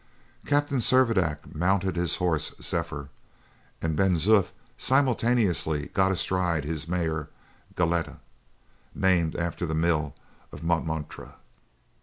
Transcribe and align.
Captain 0.47 0.79
Servadac 0.79 1.53
mounted 1.53 1.95
his 1.95 2.15
horse 2.15 2.55
Zephyr, 2.59 3.09
and 3.83 3.95
Ben 3.95 4.15
Zoof 4.15 4.49
simultaneously 4.75 5.91
got 5.93 6.11
astride 6.11 6.63
his 6.65 6.87
mare 6.87 7.29
Galette, 7.75 8.17
named 8.95 9.35
after 9.35 9.67
the 9.67 9.75
mill 9.75 10.15
of 10.51 10.63
Montmartre. 10.63 11.33